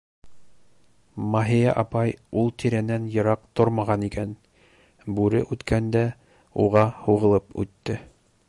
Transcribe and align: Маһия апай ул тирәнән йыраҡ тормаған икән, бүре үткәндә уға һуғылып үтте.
Маһия 1.33 1.75
апай 1.81 2.13
ул 2.43 2.49
тирәнән 2.63 3.05
йыраҡ 3.17 3.43
тормаған 3.59 4.07
икән, 4.09 4.33
бүре 5.19 5.45
үткәндә 5.57 6.05
уға 6.65 6.91
һуғылып 7.09 7.59
үтте. 7.65 8.05